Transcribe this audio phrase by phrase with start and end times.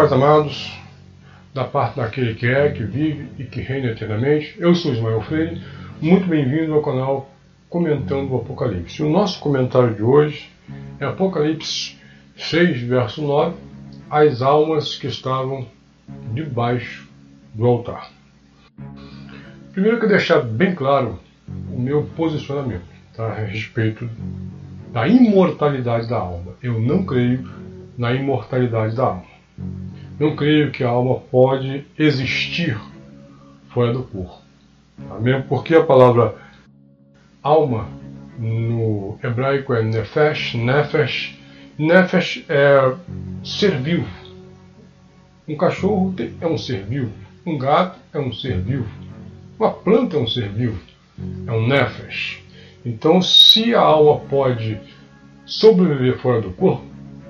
[0.00, 0.80] Pais amados,
[1.52, 4.54] da parte daquele que é, que vive e que reina eternamente.
[4.58, 5.60] Eu sou Ismael Freire,
[6.00, 7.30] muito bem-vindo ao canal
[7.68, 9.02] Comentando o Apocalipse.
[9.02, 10.48] O nosso comentário de hoje
[10.98, 11.98] é Apocalipse
[12.34, 13.54] 6, verso 9,
[14.08, 15.66] as almas que estavam
[16.32, 17.06] debaixo
[17.54, 18.10] do altar.
[19.72, 24.08] Primeiro quero deixar bem claro o meu posicionamento tá, a respeito
[24.94, 26.54] da imortalidade da alma.
[26.62, 27.46] Eu não creio
[27.98, 29.30] na imortalidade da alma.
[30.20, 32.78] Não creio que a alma pode existir
[33.70, 34.42] fora do corpo.
[35.08, 35.18] Tá?
[35.18, 36.34] Mesmo porque a palavra
[37.42, 37.88] alma
[38.38, 41.38] no hebraico é nefesh, nefesh.
[41.78, 42.94] Nefesh é
[43.42, 44.06] ser vivo.
[45.48, 47.12] Um cachorro é um ser vivo.
[47.46, 48.90] Um gato é um ser vivo.
[49.58, 50.78] Uma planta é um ser vivo.
[51.46, 52.42] É um nefesh.
[52.84, 54.78] Então, se a alma pode
[55.46, 56.84] sobreviver fora do corpo,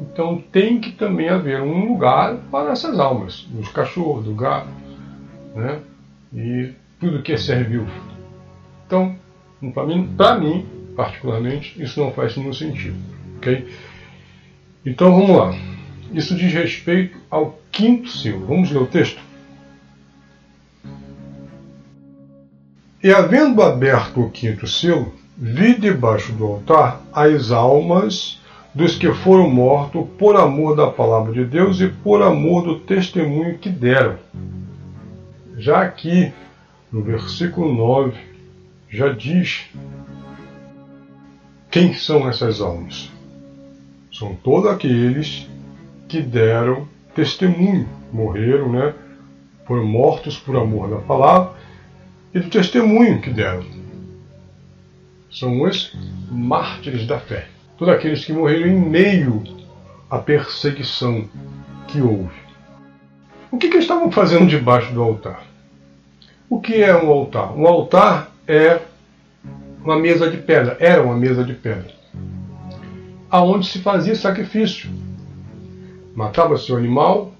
[0.00, 4.68] então tem que também haver um lugar para essas almas, dos cachorros, do gato,
[5.54, 5.80] né?
[6.34, 7.90] E tudo que é ser vivo.
[8.86, 9.16] Então,
[9.72, 10.08] para mim,
[10.40, 12.96] mim, particularmente, isso não faz nenhum sentido.
[13.36, 13.68] ok?
[14.84, 15.54] Então vamos lá.
[16.12, 18.46] Isso diz respeito ao quinto selo.
[18.46, 19.20] Vamos ler o texto?
[23.02, 28.40] E havendo aberto o quinto selo, vi debaixo do altar as almas
[28.76, 33.56] dos que foram mortos por amor da palavra de Deus e por amor do testemunho
[33.56, 34.18] que deram.
[35.56, 36.30] Já aqui,
[36.92, 38.12] no versículo 9,
[38.90, 39.70] já diz
[41.70, 43.10] quem são essas almas.
[44.12, 45.48] São todos aqueles
[46.06, 48.92] que deram testemunho, morreram, né?
[49.66, 51.54] Foram mortos por amor da palavra
[52.34, 53.64] e do testemunho que deram.
[55.30, 55.96] São os
[56.30, 59.42] mártires da fé todos aqueles que morreram em meio
[60.10, 61.28] à perseguição
[61.88, 62.34] que houve.
[63.50, 65.44] O que, que eles estavam fazendo debaixo do altar?
[66.48, 67.52] O que é um altar?
[67.56, 68.80] Um altar é
[69.82, 71.90] uma mesa de pedra, era uma mesa de pedra,
[73.30, 74.90] aonde se fazia sacrifício.
[76.14, 77.32] Matava-se o animal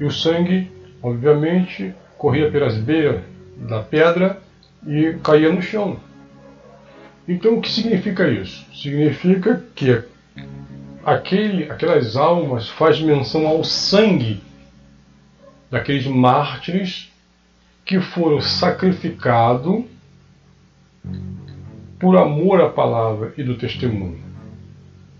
[0.00, 0.70] e o sangue,
[1.02, 3.22] obviamente, corria pelas beiras
[3.56, 4.40] da pedra
[4.86, 5.98] e caía no chão.
[7.28, 8.64] Então, o que significa isso?
[8.74, 10.02] Significa que
[11.04, 14.40] aquele, aquelas almas faz menção ao sangue
[15.70, 17.12] daqueles mártires
[17.84, 19.84] que foram sacrificados
[21.98, 24.18] por amor à palavra e do testemunho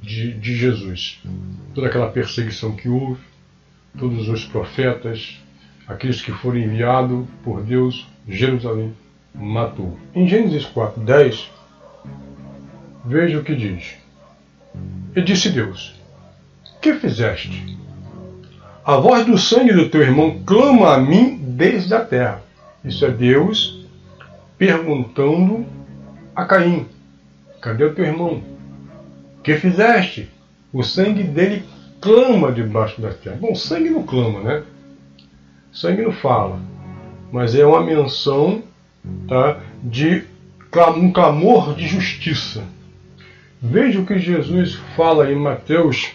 [0.00, 1.20] de, de Jesus.
[1.74, 3.20] Toda aquela perseguição que houve,
[3.98, 5.38] todos os profetas,
[5.86, 8.94] aqueles que foram enviados por Deus, Jerusalém
[9.34, 9.98] matou.
[10.14, 11.50] Em Gênesis 4, 10,
[13.08, 13.94] Veja o que diz.
[15.16, 15.94] E disse Deus:
[16.82, 17.78] Que fizeste?
[18.84, 22.42] A voz do sangue do teu irmão clama a mim desde a terra.
[22.84, 23.82] Isso é Deus
[24.58, 25.64] perguntando
[26.36, 26.86] a Caim:
[27.62, 28.42] Cadê o teu irmão?
[29.42, 30.28] Que fizeste?
[30.70, 31.64] O sangue dele
[32.02, 33.38] clama debaixo da terra.
[33.40, 34.62] Bom, sangue não clama, né?
[35.72, 36.60] Sangue não fala,
[37.32, 38.62] mas é uma menção
[39.26, 40.24] tá, de
[40.98, 42.62] um clamor de justiça.
[43.60, 46.12] Veja o que Jesus fala em Mateus,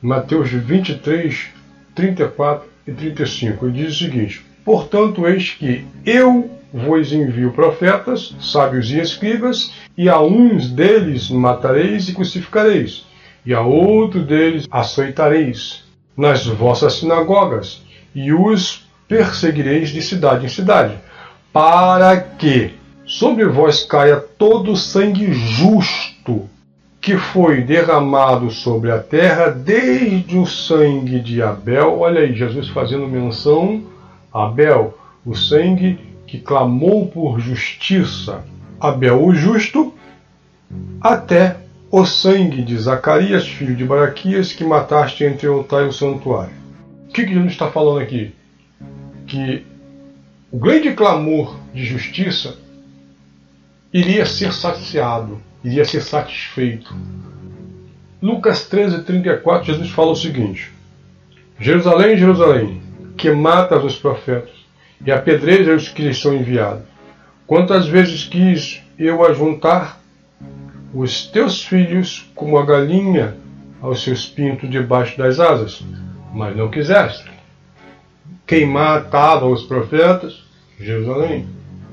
[0.00, 1.48] Mateus 23,
[1.94, 3.66] 34 e 35.
[3.66, 10.08] Ele diz o seguinte: Portanto, eis que eu vos envio profetas, sábios e escribas, e
[10.08, 13.04] a uns deles matareis e crucificareis,
[13.44, 15.84] e a outro deles açoitareis
[16.16, 17.82] nas vossas sinagogas,
[18.14, 20.96] e os perseguireis de cidade em cidade,
[21.52, 22.72] para que
[23.04, 26.48] sobre vós caia todo o sangue justo
[27.04, 32.00] que foi derramado sobre a terra desde o sangue de Abel.
[32.00, 33.82] Olha aí, Jesus fazendo menção
[34.32, 38.42] a Abel, o sangue que clamou por justiça.
[38.80, 39.92] Abel o justo,
[40.98, 41.58] até
[41.90, 46.54] o sangue de Zacarias, filho de Baraquias, que mataste entre o altar e o santuário.
[47.06, 48.34] O que, Jesus está falando aqui?
[49.26, 49.62] Que
[50.50, 52.56] o grande clamor de justiça
[53.92, 56.94] iria ser saciado iria ser satisfeito.
[58.20, 60.70] Lucas 13, 34, Jesus fala o seguinte:
[61.58, 62.82] Jerusalém, Jerusalém,
[63.16, 64.52] que matas os profetas
[65.04, 66.84] e apedreja os que lhes são enviados.
[67.46, 70.00] Quantas vezes quis eu ajuntar
[70.94, 73.36] os teus filhos como a galinha
[73.82, 75.84] aos seus pintos debaixo das asas,
[76.32, 77.30] mas não quiseste.
[78.46, 80.42] Quem matava os profetas?
[80.78, 81.46] Jerusalém.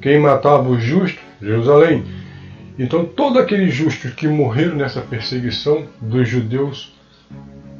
[0.00, 1.20] Quem matava os justos?
[1.42, 2.04] Jerusalém.
[2.78, 6.92] Então, todos aqueles justos que morreram nessa perseguição dos judeus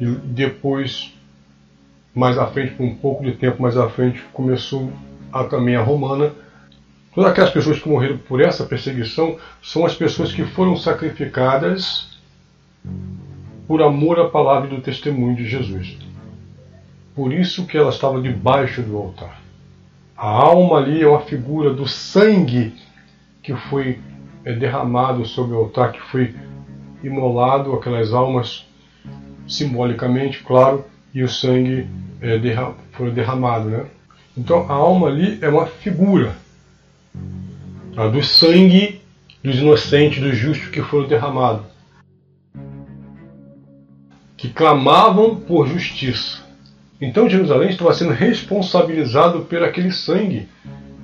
[0.00, 1.14] e depois
[2.14, 4.92] mais à frente, por um pouco de tempo mais à frente, começou
[5.32, 6.32] a, também a romana.
[7.14, 12.18] Todas aquelas pessoas que morreram por essa perseguição são as pessoas que foram sacrificadas
[13.66, 15.96] por amor à palavra e do testemunho de Jesus.
[17.14, 19.40] Por isso que ela estava debaixo do altar.
[20.16, 22.74] A alma ali é uma figura do sangue
[23.42, 23.98] que foi
[24.44, 26.34] é, derramado sobre o altar, que foi
[27.02, 28.66] imolado, aquelas almas
[29.46, 30.84] simbolicamente, claro,
[31.14, 31.86] e o sangue
[32.20, 33.68] é, derra foi derramado.
[33.68, 33.86] Né?
[34.36, 36.36] Então a alma ali é uma figura
[38.12, 39.00] do sangue
[39.42, 41.66] dos inocentes, dos justos que foram derramados,
[44.36, 46.42] que clamavam por justiça.
[47.00, 50.48] Então Jerusalém estava sendo responsabilizado por aquele sangue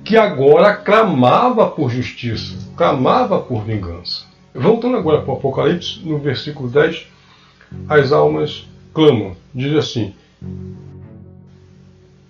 [0.07, 4.23] que agora clamava por justiça, clamava por vingança.
[4.55, 7.07] Voltando agora para o Apocalipse, no versículo 10,
[7.89, 10.13] as almas clamam, diz assim: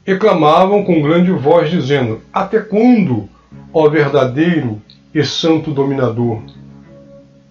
[0.07, 3.29] E clamavam com grande voz, dizendo: Até quando,
[3.71, 4.81] ó verdadeiro
[5.13, 6.41] e santo dominador,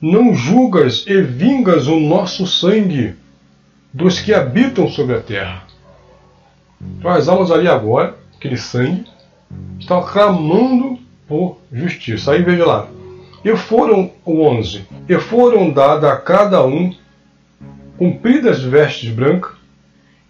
[0.00, 3.14] não julgas e vingas o nosso sangue
[3.94, 5.62] dos que habitam sobre a terra?
[6.81, 9.05] Então as almas ali agora, aquele sangue,
[9.79, 12.33] estão clamando por justiça.
[12.33, 12.89] Aí veja lá.
[13.45, 16.93] E foram, o 11, e foram dadas a cada um
[17.97, 19.53] cumpridas vestes brancas,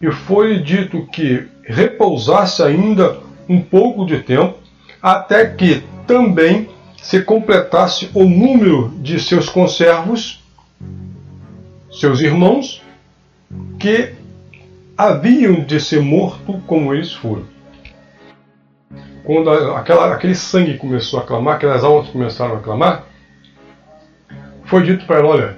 [0.00, 3.18] e foi dito que repousasse ainda
[3.48, 4.58] um pouco de tempo,
[5.02, 6.68] até que também
[7.02, 10.44] se completasse o número de seus conservos,
[11.90, 12.82] seus irmãos,
[13.78, 14.12] que
[14.96, 17.55] haviam de ser mortos como eles foram.
[19.26, 23.06] Quando aquela, aquele sangue começou a clamar, aquelas almas começaram a clamar,
[24.66, 25.56] foi dito para ela: olha,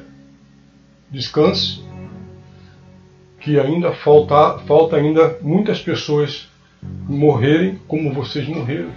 [1.11, 1.85] descanse,
[3.39, 6.49] que ainda falta, falta ainda muitas pessoas
[6.83, 8.91] morrerem como vocês morreram.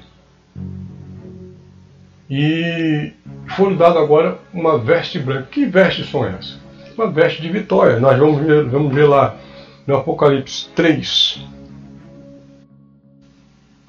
[2.29, 3.11] E
[3.57, 5.49] foi dado agora uma veste branca.
[5.51, 6.57] Que vestes são essas?
[6.95, 7.99] Uma veste de vitória.
[7.99, 9.35] Nós vamos ver, vamos ver lá
[9.85, 11.60] no Apocalipse 3.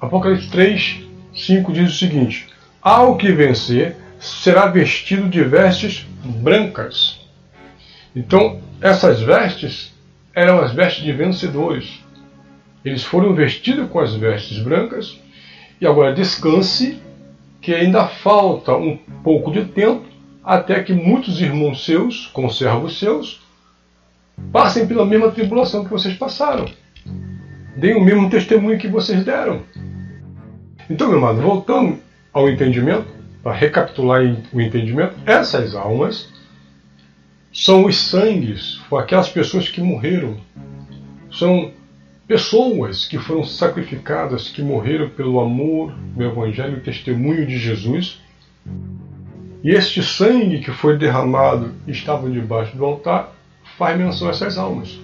[0.03, 1.01] Apocalipse 3,
[1.33, 2.47] 5 diz o seguinte:
[2.81, 7.21] Ao que vencer, será vestido de vestes brancas.
[8.15, 9.93] Então, essas vestes
[10.35, 12.03] eram as vestes de vencedores.
[12.83, 15.17] Eles foram vestidos com as vestes brancas
[15.79, 16.99] e agora descanse,
[17.61, 20.03] que ainda falta um pouco de tempo
[20.43, 23.41] até que muitos irmãos seus, conservos seus,
[24.51, 26.65] Passem pela mesma tribulação que vocês passaram.
[27.77, 29.61] Deem o mesmo testemunho que vocês deram.
[30.89, 31.99] Então, meu amado, voltando
[32.31, 33.07] ao entendimento,
[33.41, 34.21] para recapitular
[34.53, 36.31] o entendimento, essas almas
[37.51, 40.37] são os sangues, aquelas pessoas que morreram.
[41.31, 41.71] São
[42.27, 48.21] pessoas que foram sacrificadas, que morreram pelo amor do Evangelho e testemunho de Jesus.
[49.63, 53.33] E este sangue que foi derramado estava debaixo do altar
[53.77, 54.99] faz menção a essas almas.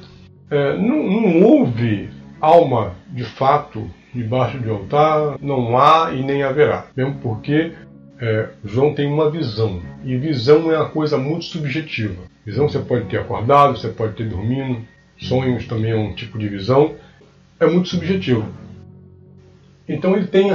[0.49, 2.09] É, não, não houve
[2.41, 6.87] alma de fato debaixo de altar, não há e nem haverá.
[6.95, 7.73] Mesmo porque
[8.19, 9.81] é, João tem uma visão.
[10.04, 12.23] E visão é uma coisa muito subjetiva.
[12.45, 14.81] Visão você pode ter acordado, você pode ter dormindo.
[15.18, 16.95] Sonhos também é um tipo de visão.
[17.59, 18.47] É muito subjetivo.
[19.87, 20.51] Então ele tem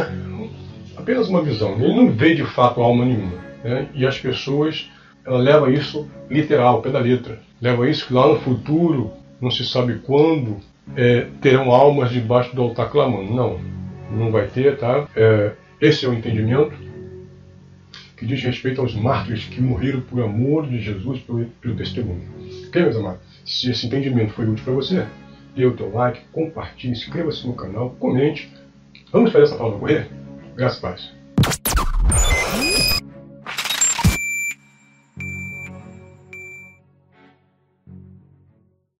[0.96, 1.74] apenas uma visão.
[1.74, 3.38] Ele não vê de fato alma nenhuma.
[3.62, 3.88] Né?
[3.94, 4.90] E as pessoas
[5.24, 7.40] ela leva isso literal, pé da letra.
[7.60, 10.58] Leva isso que lá no futuro, não se sabe quando,
[10.96, 13.32] é, terão almas debaixo do altar clamando.
[13.32, 13.60] Não,
[14.10, 15.08] não vai ter, tá?
[15.16, 16.74] É, esse é o entendimento
[18.16, 22.22] que diz respeito aos mártires que morreram por amor de Jesus pelo, pelo testemunho.
[22.68, 23.20] Ok, meus amados?
[23.44, 25.06] Se esse entendimento foi útil para você,
[25.54, 28.50] dê o teu like, compartilhe, inscreva-se no canal, comente.
[29.12, 30.08] Vamos fazer essa palavra correr?
[30.56, 31.14] Graças a Deus.